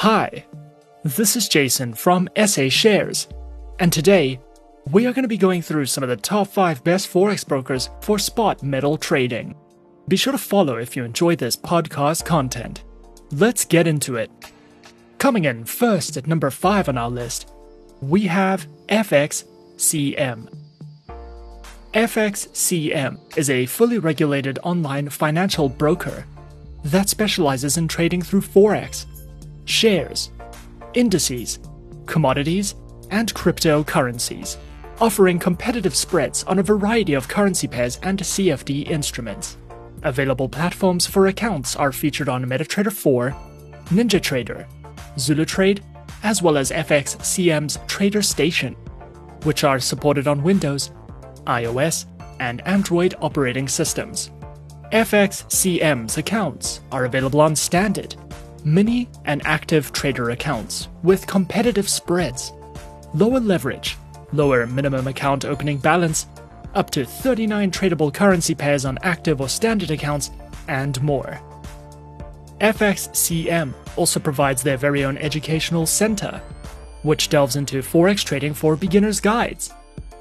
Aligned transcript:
Hi, 0.00 0.46
this 1.04 1.36
is 1.36 1.46
Jason 1.46 1.92
from 1.92 2.26
SA 2.46 2.70
Shares, 2.70 3.28
and 3.80 3.92
today 3.92 4.40
we 4.90 5.04
are 5.04 5.12
going 5.12 5.24
to 5.24 5.28
be 5.28 5.36
going 5.36 5.60
through 5.60 5.84
some 5.84 6.02
of 6.02 6.08
the 6.08 6.16
top 6.16 6.48
5 6.48 6.82
best 6.82 7.12
forex 7.12 7.46
brokers 7.46 7.90
for 8.00 8.18
spot 8.18 8.62
metal 8.62 8.96
trading. 8.96 9.54
Be 10.08 10.16
sure 10.16 10.32
to 10.32 10.38
follow 10.38 10.78
if 10.78 10.96
you 10.96 11.04
enjoy 11.04 11.36
this 11.36 11.54
podcast 11.54 12.24
content. 12.24 12.82
Let's 13.30 13.66
get 13.66 13.86
into 13.86 14.16
it. 14.16 14.30
Coming 15.18 15.44
in 15.44 15.66
first 15.66 16.16
at 16.16 16.26
number 16.26 16.48
5 16.48 16.88
on 16.88 16.96
our 16.96 17.10
list, 17.10 17.52
we 18.00 18.22
have 18.22 18.66
FXCM. 18.88 20.48
FXCM 21.92 23.36
is 23.36 23.50
a 23.50 23.66
fully 23.66 23.98
regulated 23.98 24.58
online 24.62 25.10
financial 25.10 25.68
broker 25.68 26.24
that 26.84 27.10
specializes 27.10 27.76
in 27.76 27.86
trading 27.86 28.22
through 28.22 28.40
Forex, 28.40 29.04
shares, 29.70 30.30
indices, 30.94 31.58
commodities, 32.06 32.74
and 33.10 33.32
cryptocurrencies, 33.34 34.56
offering 35.00 35.38
competitive 35.38 35.94
spreads 35.96 36.44
on 36.44 36.58
a 36.58 36.62
variety 36.62 37.14
of 37.14 37.28
currency 37.28 37.66
pairs 37.66 37.98
and 38.02 38.18
CFD 38.18 38.88
instruments. 38.88 39.56
Available 40.02 40.48
platforms 40.48 41.06
for 41.06 41.26
accounts 41.26 41.76
are 41.76 41.92
featured 41.92 42.28
on 42.28 42.44
MetaTrader 42.44 42.92
4, 42.92 43.34
NinjaTrader, 43.86 44.66
ZuluTrade, 45.16 45.80
as 46.22 46.42
well 46.42 46.56
as 46.56 46.70
FXCM's 46.70 47.78
Trader 47.86 48.22
Station, 48.22 48.74
which 49.44 49.64
are 49.64 49.80
supported 49.80 50.26
on 50.26 50.42
Windows, 50.42 50.90
iOS, 51.46 52.06
and 52.40 52.66
Android 52.66 53.14
operating 53.20 53.68
systems. 53.68 54.30
FXCM's 54.92 56.18
accounts 56.18 56.80
are 56.90 57.04
available 57.04 57.40
on 57.40 57.54
standard, 57.54 58.16
mini, 58.64 59.08
and 59.24 59.44
active 59.46 59.92
trader 59.92 60.30
accounts 60.30 60.88
with 61.02 61.26
competitive 61.26 61.88
spreads, 61.88 62.52
lower 63.14 63.40
leverage, 63.40 63.96
lower 64.32 64.66
minimum 64.66 65.06
account 65.06 65.44
opening 65.44 65.78
balance, 65.78 66.26
up 66.74 66.90
to 66.90 67.04
39 67.04 67.70
tradable 67.70 68.12
currency 68.12 68.54
pairs 68.54 68.84
on 68.84 68.98
active 69.02 69.40
or 69.40 69.48
standard 69.48 69.90
accounts, 69.90 70.30
and 70.68 71.02
more. 71.02 71.40
FXCM 72.60 73.72
also 73.96 74.20
provides 74.20 74.62
their 74.62 74.76
very 74.76 75.04
own 75.04 75.16
educational 75.18 75.86
center, 75.86 76.40
which 77.02 77.28
delves 77.28 77.56
into 77.56 77.78
Forex 77.78 78.22
trading 78.22 78.54
for 78.54 78.76
beginners 78.76 79.20
guides, 79.20 79.72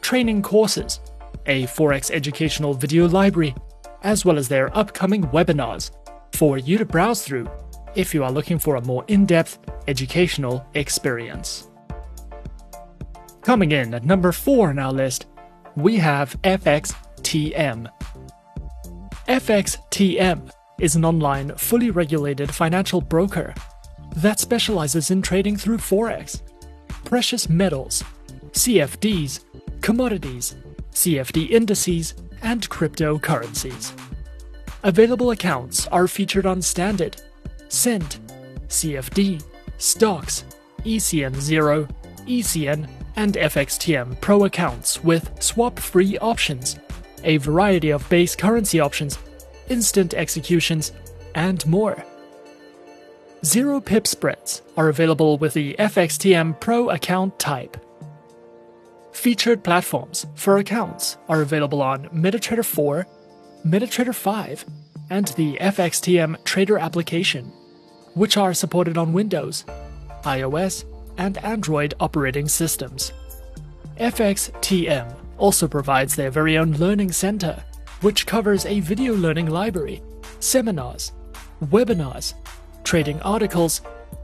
training 0.00 0.40
courses, 0.42 1.00
a 1.46 1.64
Forex 1.64 2.10
educational 2.10 2.72
video 2.72 3.08
library, 3.08 3.54
as 4.02 4.24
well 4.24 4.38
as 4.38 4.48
their 4.48 4.76
upcoming 4.76 5.24
webinars 5.24 5.90
for 6.32 6.56
you 6.56 6.78
to 6.78 6.84
browse 6.84 7.22
through 7.22 7.50
if 7.94 8.14
you 8.14 8.24
are 8.24 8.32
looking 8.32 8.58
for 8.58 8.76
a 8.76 8.84
more 8.84 9.04
in 9.08 9.26
depth 9.26 9.58
educational 9.88 10.64
experience. 10.74 11.68
Coming 13.42 13.72
in 13.72 13.94
at 13.94 14.04
number 14.04 14.32
4 14.32 14.70
on 14.70 14.78
our 14.78 14.92
list, 14.92 15.26
we 15.76 15.96
have 15.96 16.40
FXTM. 16.42 17.90
FXTM 19.28 20.50
is 20.78 20.96
an 20.96 21.04
online, 21.04 21.54
fully 21.56 21.90
regulated 21.90 22.54
financial 22.54 23.00
broker 23.00 23.54
that 24.16 24.40
specializes 24.40 25.10
in 25.10 25.22
trading 25.22 25.56
through 25.56 25.78
Forex, 25.78 26.42
precious 27.04 27.48
metals, 27.48 28.02
CFDs, 28.52 29.40
commodities, 29.80 30.56
CFD 30.92 31.50
indices, 31.50 32.14
and 32.42 32.68
cryptocurrencies. 32.68 33.92
Available 34.82 35.30
accounts 35.30 35.86
are 35.88 36.08
featured 36.08 36.46
on 36.46 36.62
Standard, 36.62 37.20
Cent, 37.70 38.18
CFD, 38.66 39.42
Stocks, 39.78 40.44
ECN 40.84 41.34
0, 41.40 41.86
ECN, 42.26 42.88
and 43.16 43.34
FXTM 43.34 44.20
Pro 44.20 44.44
accounts 44.44 45.02
with 45.04 45.30
swap 45.42 45.78
free 45.78 46.18
options, 46.18 46.78
a 47.22 47.36
variety 47.38 47.90
of 47.90 48.08
base 48.08 48.34
currency 48.34 48.80
options, 48.80 49.18
instant 49.68 50.14
executions, 50.14 50.92
and 51.34 51.64
more. 51.64 52.04
Zero 53.44 53.80
pip 53.80 54.06
spreads 54.06 54.62
are 54.76 54.88
available 54.88 55.38
with 55.38 55.54
the 55.54 55.74
FXTM 55.78 56.58
Pro 56.60 56.90
account 56.90 57.38
type. 57.38 57.76
Featured 59.12 59.62
platforms 59.62 60.26
for 60.34 60.58
accounts 60.58 61.18
are 61.28 61.42
available 61.42 61.82
on 61.82 62.08
MetaTrader 62.08 62.64
4, 62.64 63.06
MetaTrader 63.64 64.14
5, 64.14 64.64
and 65.10 65.28
the 65.28 65.56
FXTM 65.60 66.42
Trader 66.44 66.78
application, 66.78 67.52
which 68.14 68.36
are 68.36 68.54
supported 68.54 68.96
on 68.96 69.12
Windows, 69.12 69.64
iOS, 70.22 70.84
and 71.18 71.36
Android 71.38 71.94
operating 72.00 72.48
systems. 72.48 73.12
FXTM 73.98 75.14
also 75.36 75.68
provides 75.68 76.14
their 76.14 76.30
very 76.30 76.56
own 76.56 76.72
learning 76.74 77.12
center, 77.12 77.62
which 78.00 78.26
covers 78.26 78.64
a 78.64 78.80
video 78.80 79.14
learning 79.14 79.50
library, 79.50 80.02
seminars, 80.38 81.12
webinars, 81.64 82.34
trading 82.84 83.20
articles, 83.22 83.82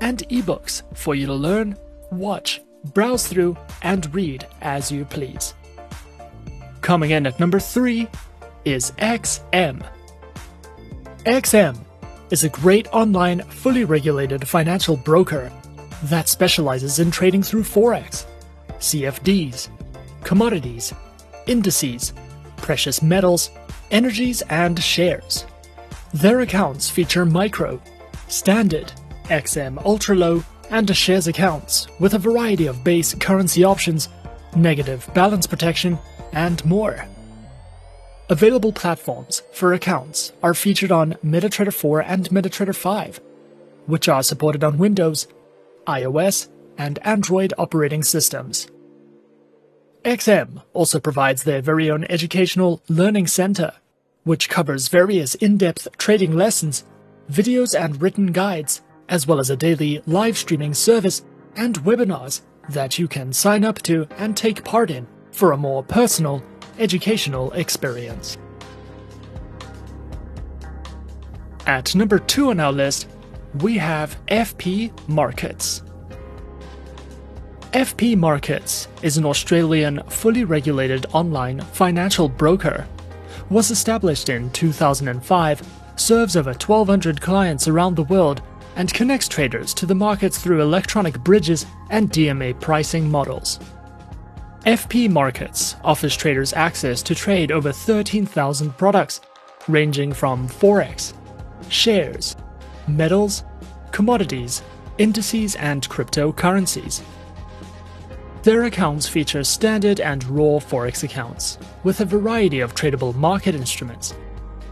and 0.00 0.26
ebooks 0.28 0.82
for 0.96 1.14
you 1.14 1.26
to 1.26 1.34
learn, 1.34 1.76
watch, 2.10 2.62
browse 2.94 3.26
through, 3.26 3.56
and 3.82 4.14
read 4.14 4.46
as 4.62 4.90
you 4.90 5.04
please. 5.04 5.54
Coming 6.80 7.10
in 7.10 7.26
at 7.26 7.40
number 7.40 7.58
3 7.58 8.08
is 8.64 8.92
XM. 8.92 9.84
XM 11.28 11.76
is 12.30 12.44
a 12.44 12.48
great 12.48 12.88
online, 12.88 13.42
fully 13.42 13.84
regulated 13.84 14.48
financial 14.48 14.96
broker 14.96 15.52
that 16.04 16.26
specializes 16.26 17.00
in 17.00 17.10
trading 17.10 17.42
through 17.42 17.64
Forex, 17.64 18.24
CFDs, 18.78 19.68
commodities, 20.24 20.94
indices, 21.46 22.14
precious 22.56 23.02
metals, 23.02 23.50
energies, 23.90 24.40
and 24.48 24.82
shares. 24.82 25.44
Their 26.14 26.40
accounts 26.40 26.88
feature 26.88 27.26
micro, 27.26 27.78
standard, 28.28 28.90
XM 29.24 29.84
ultra 29.84 30.16
low, 30.16 30.42
and 30.70 30.96
shares 30.96 31.28
accounts 31.28 31.88
with 32.00 32.14
a 32.14 32.18
variety 32.18 32.68
of 32.68 32.82
base 32.82 33.14
currency 33.14 33.64
options, 33.64 34.08
negative 34.56 35.06
balance 35.12 35.46
protection, 35.46 35.98
and 36.32 36.64
more. 36.64 37.06
Available 38.30 38.72
platforms 38.72 39.42
for 39.52 39.72
accounts 39.72 40.32
are 40.42 40.52
featured 40.52 40.92
on 40.92 41.14
MetaTrader 41.24 41.72
4 41.72 42.02
and 42.02 42.28
MetaTrader 42.28 42.76
5, 42.76 43.20
which 43.86 44.06
are 44.06 44.22
supported 44.22 44.62
on 44.62 44.76
Windows, 44.76 45.26
iOS, 45.86 46.48
and 46.76 46.98
Android 47.06 47.54
operating 47.56 48.02
systems. 48.02 48.68
XM 50.04 50.62
also 50.74 51.00
provides 51.00 51.44
their 51.44 51.62
very 51.62 51.90
own 51.90 52.04
educational 52.10 52.82
learning 52.88 53.28
center, 53.28 53.72
which 54.24 54.50
covers 54.50 54.88
various 54.88 55.34
in 55.36 55.56
depth 55.56 55.88
trading 55.96 56.36
lessons, 56.36 56.84
videos, 57.32 57.74
and 57.78 58.02
written 58.02 58.32
guides 58.32 58.82
as 59.08 59.26
well 59.26 59.40
as 59.40 59.48
a 59.48 59.56
daily 59.56 60.02
live 60.06 60.36
streaming 60.36 60.74
service 60.74 61.22
and 61.56 61.80
webinars 61.80 62.42
that 62.68 62.98
you 62.98 63.08
can 63.08 63.32
sign 63.32 63.64
up 63.64 63.80
to 63.80 64.06
and 64.18 64.36
take 64.36 64.64
part 64.64 64.90
in 64.90 65.06
for 65.32 65.52
a 65.52 65.56
more 65.56 65.82
personal, 65.82 66.42
educational 66.78 67.52
experience. 67.52 68.38
At 71.66 71.94
number 71.94 72.18
2 72.18 72.50
on 72.50 72.60
our 72.60 72.72
list, 72.72 73.08
we 73.60 73.76
have 73.78 74.16
FP 74.26 74.90
Markets. 75.08 75.82
FP 77.72 78.16
Markets 78.16 78.88
is 79.02 79.18
an 79.18 79.26
Australian 79.26 80.02
fully 80.08 80.44
regulated 80.44 81.04
online 81.12 81.60
financial 81.60 82.28
broker. 82.28 82.86
Was 83.50 83.70
established 83.70 84.30
in 84.30 84.50
2005, 84.50 85.62
serves 85.96 86.36
over 86.36 86.52
1200 86.52 87.20
clients 87.20 87.68
around 87.68 87.96
the 87.96 88.04
world 88.04 88.40
and 88.76 88.92
connects 88.94 89.28
traders 89.28 89.74
to 89.74 89.86
the 89.86 89.94
markets 89.94 90.38
through 90.38 90.62
electronic 90.62 91.18
bridges 91.20 91.66
and 91.90 92.10
DMA 92.10 92.58
pricing 92.60 93.10
models. 93.10 93.58
FP 94.68 95.08
Markets 95.08 95.76
offers 95.82 96.14
traders 96.14 96.52
access 96.52 97.02
to 97.04 97.14
trade 97.14 97.50
over 97.50 97.72
13,000 97.72 98.76
products, 98.76 99.22
ranging 99.66 100.12
from 100.12 100.46
Forex, 100.46 101.14
shares, 101.70 102.36
metals, 102.86 103.44
commodities, 103.92 104.62
indices, 104.98 105.56
and 105.56 105.88
cryptocurrencies. 105.88 107.00
Their 108.42 108.64
accounts 108.64 109.08
feature 109.08 109.42
standard 109.42 110.00
and 110.00 110.22
raw 110.24 110.60
Forex 110.60 111.02
accounts, 111.02 111.56
with 111.82 112.02
a 112.02 112.04
variety 112.04 112.60
of 112.60 112.74
tradable 112.74 113.14
market 113.14 113.54
instruments, 113.54 114.12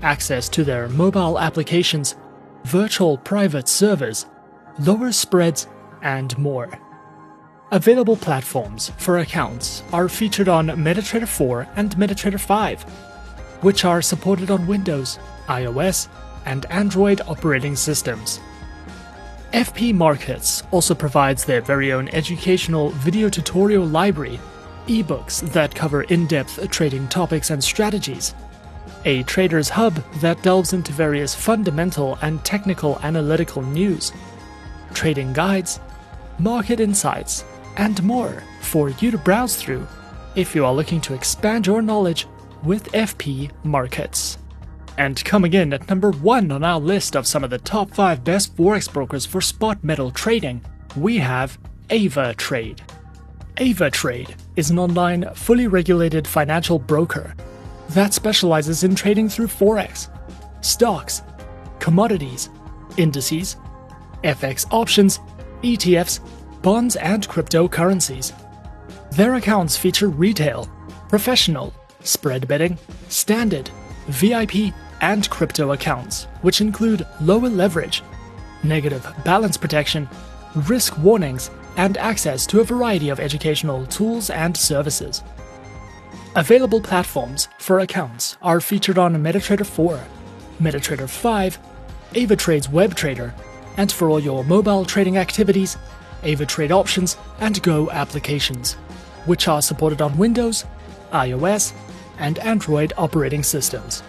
access 0.02 0.50
to 0.50 0.62
their 0.62 0.90
mobile 0.90 1.38
applications, 1.38 2.16
virtual 2.64 3.16
private 3.16 3.66
servers, 3.66 4.26
lower 4.78 5.10
spreads, 5.10 5.68
and 6.02 6.36
more. 6.36 6.68
Available 7.72 8.16
platforms 8.16 8.92
for 8.96 9.18
accounts 9.18 9.82
are 9.92 10.08
featured 10.08 10.48
on 10.48 10.68
MetaTrader 10.68 11.26
4 11.26 11.66
and 11.74 11.96
MetaTrader 11.96 12.38
5, 12.38 12.82
which 13.62 13.84
are 13.84 14.00
supported 14.00 14.52
on 14.52 14.68
Windows, 14.68 15.18
iOS, 15.48 16.06
and 16.44 16.64
Android 16.66 17.22
operating 17.22 17.74
systems. 17.74 18.38
FP 19.52 19.92
Markets 19.92 20.62
also 20.70 20.94
provides 20.94 21.44
their 21.44 21.60
very 21.60 21.92
own 21.92 22.08
educational 22.10 22.90
video 22.90 23.28
tutorial 23.28 23.84
library, 23.84 24.38
ebooks 24.86 25.40
that 25.52 25.74
cover 25.74 26.02
in 26.04 26.28
depth 26.28 26.70
trading 26.70 27.08
topics 27.08 27.50
and 27.50 27.62
strategies, 27.64 28.32
a 29.04 29.24
trader's 29.24 29.68
hub 29.68 29.94
that 30.20 30.40
delves 30.42 30.72
into 30.72 30.92
various 30.92 31.34
fundamental 31.34 32.16
and 32.22 32.44
technical 32.44 33.00
analytical 33.02 33.62
news, 33.62 34.12
trading 34.94 35.32
guides, 35.32 35.80
market 36.38 36.78
insights, 36.78 37.44
and 37.76 38.02
more 38.02 38.42
for 38.60 38.90
you 38.90 39.10
to 39.10 39.18
browse 39.18 39.56
through 39.56 39.86
if 40.34 40.54
you 40.54 40.64
are 40.64 40.74
looking 40.74 41.00
to 41.02 41.14
expand 41.14 41.66
your 41.66 41.82
knowledge 41.82 42.26
with 42.62 42.92
FP 42.92 43.50
Markets. 43.64 44.38
And 44.98 45.22
coming 45.24 45.52
in 45.52 45.72
at 45.72 45.88
number 45.88 46.10
one 46.10 46.50
on 46.50 46.64
our 46.64 46.80
list 46.80 47.16
of 47.16 47.26
some 47.26 47.44
of 47.44 47.50
the 47.50 47.58
top 47.58 47.90
5 47.92 48.24
best 48.24 48.56
forex 48.56 48.90
brokers 48.90 49.26
for 49.26 49.40
spot 49.40 49.82
metal 49.84 50.10
trading, 50.10 50.64
we 50.96 51.18
have 51.18 51.58
Ava 51.90 52.34
Trade. 52.34 52.82
Ava 53.58 53.90
Trade 53.90 54.34
is 54.56 54.70
an 54.70 54.78
online, 54.78 55.28
fully 55.34 55.66
regulated 55.66 56.26
financial 56.26 56.78
broker 56.78 57.34
that 57.90 58.14
specializes 58.14 58.84
in 58.84 58.94
trading 58.94 59.28
through 59.28 59.46
forex, 59.46 60.08
stocks, 60.64 61.22
commodities, 61.78 62.50
indices, 62.96 63.56
FX 64.24 64.66
options, 64.70 65.20
ETFs, 65.62 66.20
bonds, 66.66 66.96
and 66.96 67.28
cryptocurrencies. 67.28 68.32
Their 69.12 69.36
accounts 69.36 69.76
feature 69.76 70.08
retail, 70.08 70.68
professional, 71.08 71.72
spread 72.02 72.48
betting, 72.48 72.76
standard, 73.08 73.70
VIP, 74.08 74.74
and 75.00 75.30
crypto 75.30 75.74
accounts, 75.74 76.24
which 76.42 76.60
include 76.60 77.06
lower 77.20 77.48
leverage, 77.48 78.02
negative 78.64 79.06
balance 79.24 79.56
protection, 79.56 80.08
risk 80.68 80.98
warnings, 80.98 81.52
and 81.76 81.96
access 81.98 82.44
to 82.46 82.58
a 82.58 82.64
variety 82.64 83.10
of 83.10 83.20
educational 83.20 83.86
tools 83.86 84.28
and 84.28 84.56
services. 84.56 85.22
Available 86.34 86.80
platforms 86.80 87.46
for 87.60 87.78
accounts 87.78 88.38
are 88.42 88.60
featured 88.60 88.98
on 88.98 89.14
MetaTrader 89.14 89.64
4, 89.64 90.00
MetaTrader 90.60 91.08
5, 91.08 91.58
AvaTrade's 92.14 92.66
WebTrader, 92.66 93.32
and 93.76 93.92
for 93.92 94.10
all 94.10 94.18
your 94.18 94.42
mobile 94.42 94.84
trading 94.84 95.16
activities, 95.16 95.76
AvaTrade 96.22 96.70
Options 96.70 97.16
and 97.40 97.62
Go 97.62 97.90
applications, 97.90 98.74
which 99.26 99.48
are 99.48 99.62
supported 99.62 100.00
on 100.00 100.16
Windows, 100.16 100.64
iOS, 101.12 101.72
and 102.18 102.38
Android 102.38 102.92
operating 102.96 103.42
systems. 103.42 104.02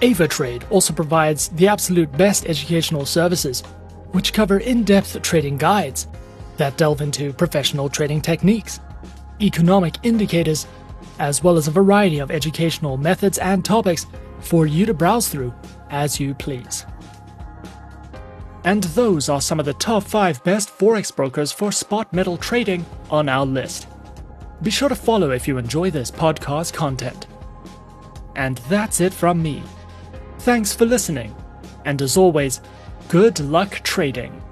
AvaTrade 0.00 0.62
also 0.70 0.92
provides 0.92 1.48
the 1.48 1.68
absolute 1.68 2.10
best 2.12 2.46
educational 2.46 3.04
services, 3.04 3.62
which 4.12 4.32
cover 4.32 4.58
in 4.58 4.82
depth 4.82 5.20
trading 5.22 5.56
guides 5.56 6.08
that 6.56 6.76
delve 6.76 7.00
into 7.00 7.32
professional 7.32 7.88
trading 7.88 8.20
techniques, 8.20 8.80
economic 9.40 9.96
indicators, 10.02 10.66
as 11.18 11.42
well 11.42 11.56
as 11.56 11.68
a 11.68 11.70
variety 11.70 12.18
of 12.18 12.30
educational 12.30 12.96
methods 12.96 13.38
and 13.38 13.64
topics 13.64 14.06
for 14.40 14.66
you 14.66 14.86
to 14.86 14.94
browse 14.94 15.28
through 15.28 15.52
as 15.90 16.18
you 16.18 16.34
please. 16.34 16.86
And 18.64 18.84
those 18.84 19.28
are 19.28 19.40
some 19.40 19.58
of 19.58 19.66
the 19.66 19.74
top 19.74 20.02
5 20.04 20.44
best 20.44 20.68
forex 20.68 21.14
brokers 21.14 21.50
for 21.50 21.72
spot 21.72 22.12
metal 22.12 22.36
trading 22.36 22.84
on 23.10 23.28
our 23.28 23.46
list. 23.46 23.88
Be 24.62 24.70
sure 24.70 24.90
to 24.90 24.94
follow 24.94 25.30
if 25.30 25.48
you 25.48 25.56
enjoy 25.56 25.90
this 25.90 26.10
podcast 26.10 26.74
content. 26.74 27.26
And 28.36 28.58
that's 28.68 29.00
it 29.00 29.14
from 29.14 29.42
me. 29.42 29.62
Thanks 30.40 30.74
for 30.74 30.84
listening, 30.84 31.34
and 31.84 32.00
as 32.02 32.16
always, 32.16 32.60
good 33.08 33.40
luck 33.40 33.80
trading. 33.82 34.42